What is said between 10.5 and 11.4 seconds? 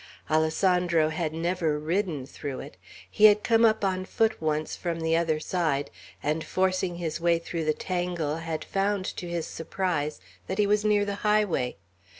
he was near the